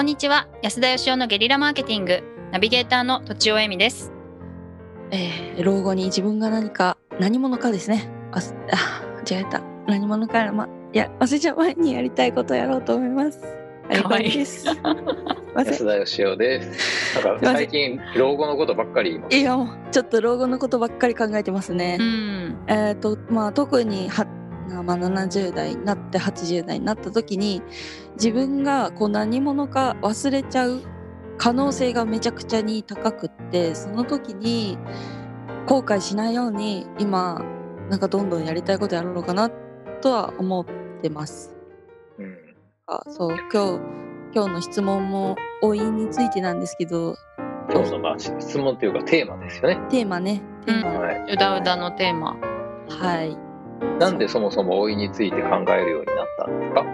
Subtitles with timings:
[0.00, 0.48] こんにちは。
[0.62, 2.22] 安田義雄のゲリラマーケティング。
[2.52, 4.10] ナビゲーターのとちおえみです。
[5.10, 8.08] えー、老後に自分が何か何者かですね。
[8.32, 8.40] あ
[9.28, 9.60] 間違えた。
[9.86, 13.40] 何者かまいや忘れちゃう前にやりたいことやろうと思います。
[14.02, 14.64] かわいす。
[15.54, 17.22] 安田義雄です。
[17.22, 19.36] なんか最近老後のことばっかり言います。
[19.36, 21.98] いやもうちょっと老後のことばっかり考えてますね。
[22.00, 22.58] う、ん。
[22.68, 24.08] えっ、とまあ特に
[24.76, 27.62] はまあ、70代になって80代になった時に
[28.14, 30.82] 自分がこう何者か忘れちゃう
[31.38, 34.78] 可能性がめちゃくちゃに高くってその時に
[35.66, 37.42] 後悔しないように今
[37.88, 39.50] なんかどんどんやりたいことやろうかな
[40.00, 40.66] とは思っ
[41.02, 41.56] てます。
[42.18, 42.36] うん。
[42.86, 43.80] あそう今日
[44.34, 47.16] 今日の質問も老いについてなんですけど
[47.72, 49.78] 今日のまあ質問というかテーマですよね。
[49.88, 51.32] テーマねテーマ、はい。
[51.32, 52.36] うだうだのテーマ
[52.88, 53.49] はい
[53.98, 56.84] なんでそもそも老いについて考えるようになったんですか？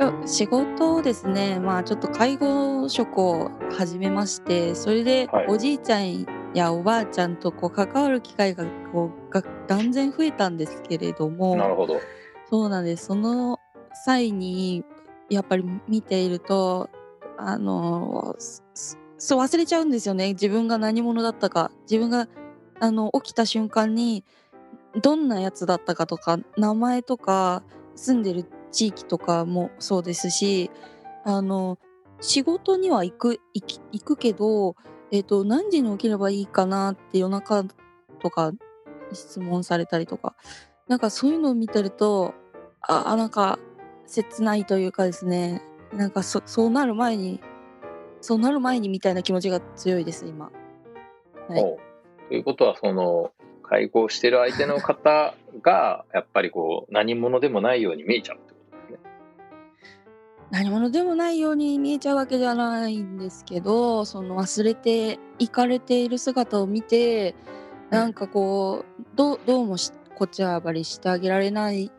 [0.00, 1.58] や仕事ですね。
[1.58, 5.46] まあちょっと介護職を始めましてそれではい。
[5.48, 12.00] おじいちゃんやおばあちゃんとこう関わる機会がこうが断然増えたんですけれどもなるほど。
[12.48, 13.06] そうなんです。
[13.06, 13.58] その
[13.92, 14.84] 際に
[15.28, 16.88] やっぱり見ていると
[17.36, 18.36] あの
[19.18, 20.28] そう忘れちゃうんですよね。
[20.28, 21.72] 自分が何者だったか。
[21.90, 22.28] 自分が
[22.78, 24.24] あの起きた瞬間に
[25.00, 27.62] どんなやつだったかとか名前とか
[27.94, 30.70] 住んでる地域とかもそうですし
[31.24, 31.78] あの
[32.20, 34.74] 仕事には行く行き行くけど、
[35.12, 37.64] えっと何時に起きればいいかなって夜中
[38.18, 38.52] とか
[39.12, 40.34] 質問されたりとか。
[40.88, 42.34] なんかそういうのを見てると
[42.80, 43.58] ああなんか
[44.06, 45.62] 切ないというかですね。
[45.92, 47.40] なんかそそうなる前に
[48.20, 50.50] そうなる前にみたいな気持ちが強いです今。
[51.48, 51.60] はい。
[52.28, 53.30] ということはその
[53.68, 58.98] 介護をしてる相手の方がやっぱりこう何者でもないように見えちゃうってことですね。
[60.50, 67.34] 何者でもないように見えちゃうわけではないんですけどその忘れていかれている姿を見て
[67.90, 71.92] なんかこうどうどうもしこっちはばりしてあげられない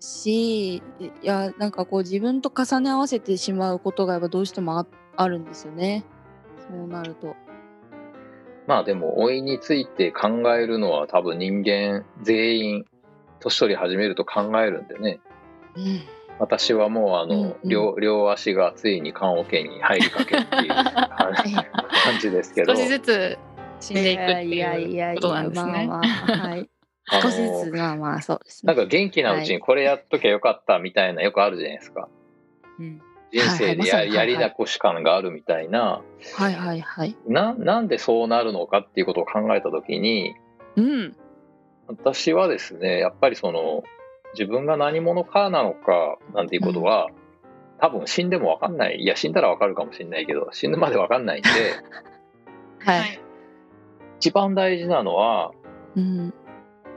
[0.00, 0.82] しい
[1.22, 6.04] やなんかこう自分と重ね合わせてしまうことがやっぱどうしてもあるんですよね
[6.68, 7.34] そうなると。
[8.66, 12.84] まあでも老いについて考えるのは多分人間全員
[13.40, 15.20] 年取り始めると考えるんでね。
[15.76, 16.00] うん。
[16.38, 17.68] 私はもうあの、うんうん。
[17.68, 22.74] 両両足がついに棺桶に入りかけっていう 感じですけど。
[22.74, 23.38] 少しずつ
[23.80, 25.72] 死んでいくっていうことなんですね。
[25.72, 26.66] まあまあ
[27.22, 28.74] 少しずつまあまあそうですね。
[28.74, 32.08] なんか元気なうちにこれやっときゃよかったみたいなよくあるじゃないですか。
[32.80, 33.00] うん
[33.32, 36.02] 人生でや,、り残し感があるみたいな。
[36.36, 37.16] はいはいはい。
[37.26, 40.34] ななんでそうなるのかっていうことを考えた時に
[40.76, 41.16] うん。
[41.88, 43.84] 私はですねやっぱりその
[44.34, 47.08] 自分が何者かなのかなんていうことは、
[47.78, 48.96] 多分死んでも分かんない。
[49.00, 51.48] いや死んだら分かるかもしれないけど死ぬまで分かんないんで
[52.84, 53.20] はい。
[54.18, 55.52] 一番大事なのは
[55.96, 56.34] うん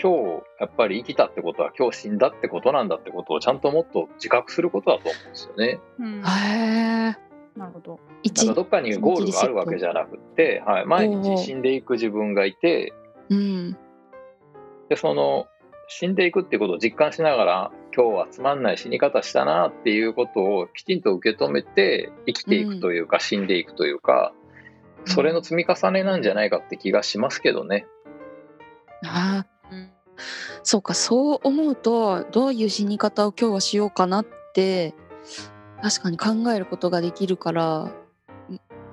[0.00, 5.80] 今日やっぱり生きたってことは今日死んだってことなんだってことをちゃんともっと自覚することだと思うんですよね。
[5.98, 6.22] うん。
[6.22, 7.58] へえ。
[7.58, 7.92] なるほど。
[7.92, 12.92] なん一かどっかにゴールがあるわけじゃなくって、はい、毎日死んでいく自分がいて
[13.30, 13.76] うん。
[14.88, 15.46] でその
[15.88, 24.32] 死んでいくっていうことを実感しながら今日はつまんない死に方したなっていうことをきちんと受け止めて生きていくというか、死んでいくというか
[25.06, 27.86] それの積み重ねなんじゃないかって気がしますけどね。
[29.04, 29.55] ああうん
[30.62, 34.94] そうかそう思うとどういう死に方を今日はしようかなって
[35.82, 37.92] 確かに考えることができるからん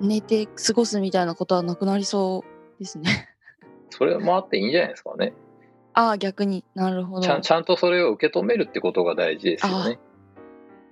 [0.00, 2.44] 寝て過ごすみたいなことはなくなりそ
[2.78, 3.28] うですね。
[3.90, 5.34] それもあっていいんじゃないですかね。
[5.92, 7.22] ああ逆になるほど。
[7.22, 9.98] ちゃんちゃんとそれを受け止めるってことが大事ですよね。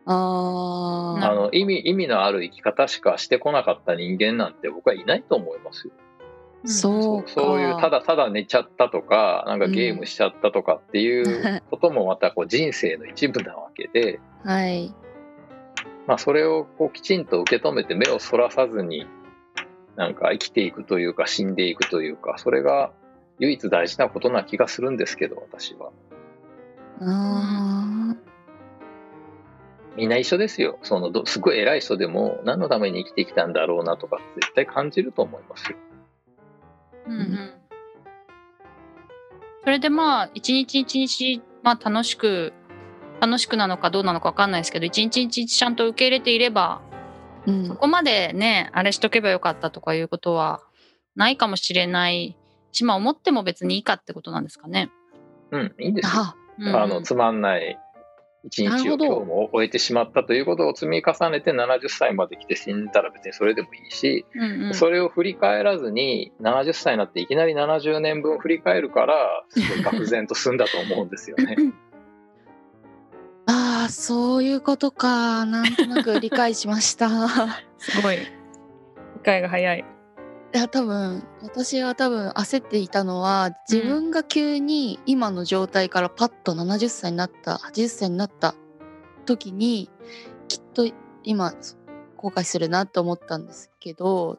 [0.05, 5.93] あああの意味意味のある生き方しかしてこなかった人間なんて僕はいないと思いますよ。
[6.65, 14.93] そうかそういうただただ寝ちゃったとかなんかゲームしちゃったとかっていうこともまたこう人生の一部なわけで、はい
[16.07, 19.07] まあ、それをこうきちんと受け止めて目をそらさずに
[19.95, 22.93] なんか生きていくというか死んでいくというかそれが
[23.39, 25.91] 唯一大事なことな気がするんですけど私は。
[27.01, 28.17] あ
[29.97, 30.79] みんな一緒ですよ。
[30.83, 35.77] そのどすごい偉い人でも何のために生きてきたんだろうなとか絶対感じると思いますよ。
[37.09, 37.51] うんうん
[39.65, 42.55] それでまあ一日一日、まあ、楽しく
[43.21, 50.63] 楽しくなのかどうなのか分かんないですけど一日一日ちゃんと受け入れていればーうんそこまでねあれしとけばよかったとかいうことは
[51.17, 52.37] ないかもしれない
[52.73, 54.91] しまあ思っても別にいいかってことなんですかね。
[55.51, 56.23] うん、いいんですよ。
[56.23, 57.79] あうんあのつまんない
[58.45, 71.57] 一日を今日も終えてしまったということを積み重ねて70歳まで来て死んだら別にそれでもいいし、うんうんそれを振り返らずに70歳になっていきなり70年分振り返るからすごい愕然と済んだと思うんですよね。
[73.47, 77.09] ああそういうことかなんとなく理解しました。
[77.79, 78.25] すごい理
[79.25, 79.98] 解が早い。
[80.55, 88.55] いや多分私は多分焦っていたのは自分が急に今の状態からパッと70歳になった80歳になった
[89.27, 89.91] 時に
[90.49, 90.87] きっと
[91.23, 91.53] 今
[92.17, 94.39] 後悔するなと思ったんですけど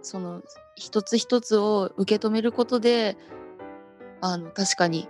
[0.00, 0.42] その
[0.74, 3.18] 一つ一つを受け止めることで
[4.22, 5.06] あの確かに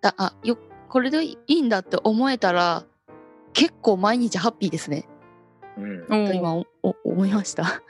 [0.00, 0.56] だあよ
[0.88, 2.84] これでいいんだって思えたら
[3.52, 5.08] 結構毎日ハッピーですね。
[5.76, 7.82] うん、と今おお思いました。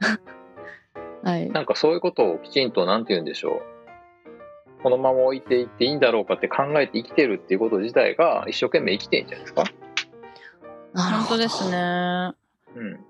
[1.22, 1.50] はい。
[1.50, 3.74] なんかそういうことをきちんとなんて言うんでしょう
[4.82, 9.64] このまま置いていっていいんだろうかって考えて生きてるっていうこと自体が一生懸命生きてんじゃないですか。
[10.94, 11.70] 本当です。
[11.70, 12.34] ね。
[12.76, 13.00] うん、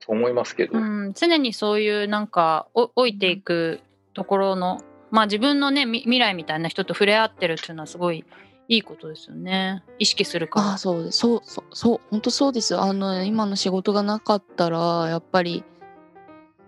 [0.00, 3.80] そう思いますけど、うん、常にそういうなんかお老いていく
[4.12, 4.80] ところの、
[5.12, 8.24] まあ自分のねみ未来みたいな人と触れ合ってるっていうのはすごい
[8.66, 9.84] いいことですよね。
[10.00, 10.66] 意識するから。
[10.70, 15.62] ああそうですそうそうそう本当そうですあの今の仕事がなかったらやっぱり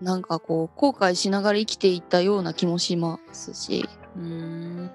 [0.01, 3.87] なんかこう後悔しながら生きていたような気もしますし。
[4.17, 4.91] うん。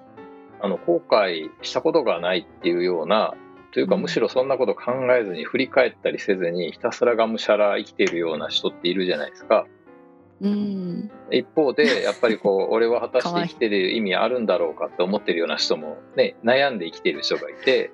[0.63, 3.35] あの後悔したことがないっていうような
[3.73, 4.03] というかうん。
[4.03, 9.67] むしろそんなこと考えずに振り返ったりせずにひたすらがむしゃら生きているような人っているじゃないですか。
[10.41, 11.11] うん。
[11.31, 17.91] 一方でやっぱりこう 俺は果たして生きてる意味あるんだろうかって思ってるような人もね悩んで生きている人がいて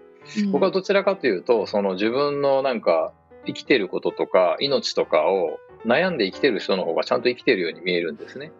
[0.51, 3.13] 僕はどちらかというとその自分のなんか
[3.47, 8.53] 生きてることとか命とかを悩んで生きてる人の方がちゃんと生きてるように見えるんですね。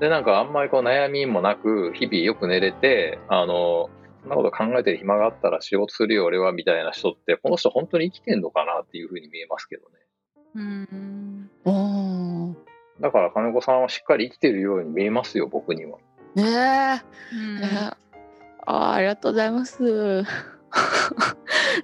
[0.00, 3.88] でなんかあんまりこう悩みもなく日々よく寝れてあの
[4.22, 9.96] そんなこと考えてる暇があったら仕事するよ俺はみたいな人ってこの人本当に生きてんのかなっていうふうに見えますけどね。
[10.54, 11.50] うん
[13.00, 15.98] だから金子さんはしっかり生きてるように見えますよ僕には。
[16.34, 17.96] ねえうんえー
[18.68, 20.24] あーありがとうございます。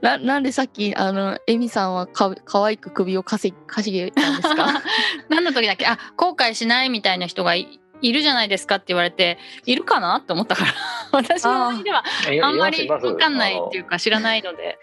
[0.00, 4.82] ななんでさっきあのエミさんはか可愛く首をかせかしげたんですか？
[5.28, 5.86] 何の時だっけ？
[5.86, 10.16] あ後悔しないみたいな人がいいるじゃないですかって言われているかな？
[10.16, 10.72] って思ったから。
[11.12, 14.78] 私の周りではいあんまり分かんないっていうか知らないので。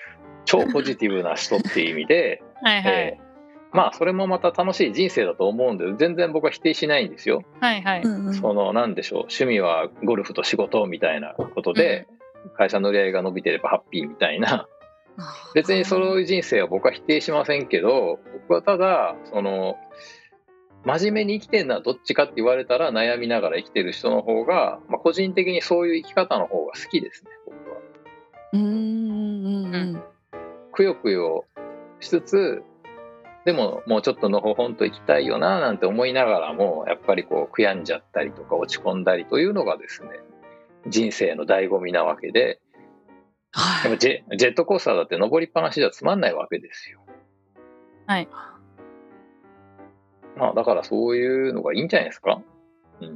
[0.45, 3.29] 超ポジティブな人っていう意味で、 はいはい、えー
[3.71, 7.43] まあそれもまた楽しい人生だと思うんで全然僕は否定しないんですよ。
[7.61, 8.03] はいはい、
[8.33, 9.19] そのなんでしょう？
[9.29, 12.07] 趣味はゴルフと仕事みたいなことで、
[12.57, 14.67] 会社の売り上げが伸びてればハッピーみたいな
[15.53, 19.77] 別にそういう人生は僕は否定しませんけど僕はただその
[20.85, 27.77] 真面目に生きてるのはどっちかって言われたら悩みながら生きてる人の方が、まあ、個人的にそういう生き方の方が好きですね僕は。
[28.53, 30.01] うん
[30.71, 31.45] くよくよ
[31.99, 32.63] しつつ
[33.45, 40.09] でももうちょっとのほほんと生きたいよななんて思いながらもやっぱりこう悔やんじゃったりとか落ち込んだりというのがですね
[40.87, 42.59] 人生の醍醐味なわけで
[43.51, 46.99] はいでもジェジェットコースターだって登りっぱなしじゃつまんないわけですよ。
[48.05, 48.27] はい。
[50.37, 52.41] まあだからそういうのがいいんじゃないですか？
[53.01, 53.07] うん。
[53.07, 53.13] や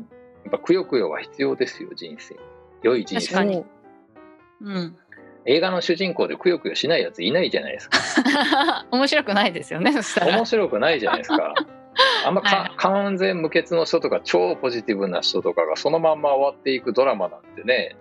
[0.50, 2.36] っぱくよくよは必要ですよ人生。
[2.82, 3.28] 良い人生。
[3.34, 3.66] 確かに
[4.62, 4.96] うん、
[5.46, 8.86] 映画の主人公でくよくよしないやついないじゃないですか。
[8.92, 11.54] 面白くないですよねそしたら面白くないじゃないですか。
[12.26, 17.96] あんまか、はい完全無欠の人とか超ポジティブな人とかがそのまんま終わっていくドラマなんてね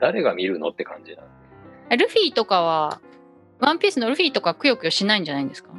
[0.00, 1.30] 誰が見るのって感じなんで
[1.90, 3.00] ルフィとかは
[3.60, 5.70] ワンピースのルフィとかくよくよしないんじゃないんですか？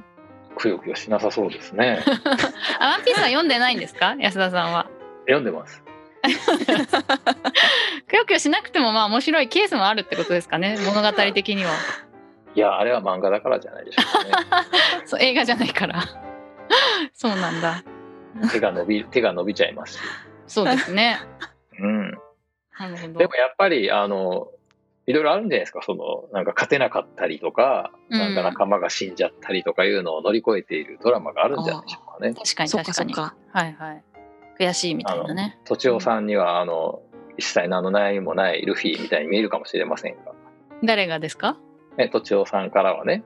[0.57, 1.99] くよくよしなさそうですね。
[2.79, 4.15] あワンピースは読んでないんですか？
[4.19, 4.87] 安田さんは。
[5.27, 5.83] 読んでます。
[8.07, 10.77] くよくよしなくてもまあ面白いケースもあるってことですかね？
[10.85, 11.71] 物語的には。
[12.55, 14.67] いやあれは漫画だからじゃないでしょうかね。
[15.05, 16.01] そう映画じゃないから。
[17.13, 17.83] そうなんだ。
[18.51, 19.99] 手が伸び手が伸びちゃいますし、
[20.47, 21.19] そうですね。
[21.79, 22.11] うん、
[22.79, 23.19] なるほど。
[23.19, 24.47] でもやっぱりあの
[25.07, 25.81] いろいろあるんじゃないですか。
[25.83, 28.19] そのなんか勝てなかったりとか、うん。
[28.19, 32.33] なんか仲間が死んじゃったりとかいうのを乗り越えているドラマがあるんじゃないでしょうかね。
[32.33, 33.13] 確かにそっ確かに。
[33.13, 33.59] かそっか。
[33.59, 34.03] はいはい。
[34.59, 35.59] 悔しいみたいなね。
[35.65, 37.01] とちおさんにはあの
[37.37, 40.31] 一切何の悩みもないルフィみたいに見えるかもしれませんが、
[40.83, 41.57] 誰がですか？
[41.97, 43.23] ね、とちおさんからはね。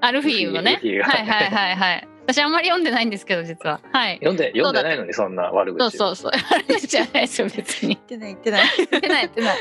[0.00, 0.74] あルフィのね。
[0.74, 1.04] ルフィが。
[1.04, 3.80] はいはいはいはい私あんまり読んでないんですけど実は。
[3.90, 4.16] はい。
[4.16, 5.96] 読んで読んでないのにそんな悪口。
[5.96, 6.32] そうそうそう。
[6.32, 7.94] あれじゃないですよ別に。
[7.94, 8.66] 言ってない言ってない。
[8.76, 9.22] 言ってない。
[9.22, 9.58] 言ってない。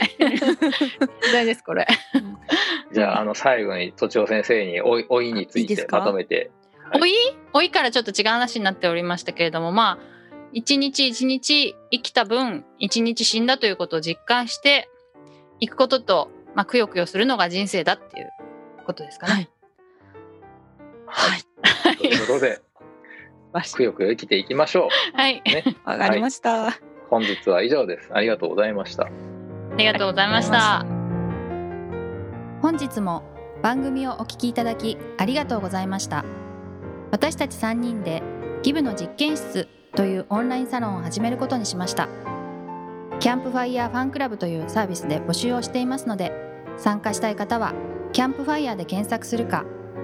[1.24, 1.88] 時代ですこれ。
[2.92, 6.52] じゃああの最後にとちお先生に老い老いについてまとめて。
[6.92, 7.00] はい？
[7.00, 7.14] 老い
[7.54, 9.98] 老いからちょっと違う話になっておりましたけれどもまあ
[10.52, 14.90] 一日一日生きた分一日死んだということを実感して
[15.62, 18.30] いくことと、まあ、くよくよするのが人生だっていう
[18.86, 19.50] ことですかね。
[21.06, 21.47] はい。
[21.98, 22.62] ということで、
[23.76, 25.42] くよくよ生きていきましょはい。
[25.46, 25.50] う。
[25.50, 25.64] ね。
[25.84, 26.80] わかりました。
[27.10, 28.10] 本日は以上です。
[28.12, 29.06] ありがとうございました。
[29.06, 29.10] あ
[29.78, 30.86] りがとうございました。
[32.62, 33.24] 本日も
[33.62, 36.26] 番組をお聞きいただきありがとうございました
[37.12, 38.22] 私たち3人で
[38.64, 42.08] ギブの実験室というオンラインサロンを始めることにしました
[43.20, 46.32] キャンプファイヤーファンクラブというサービスで募集をしていますので
[46.78, 47.74] 参加したい方は
[48.14, 49.66] キャンプファイヤーで検索するか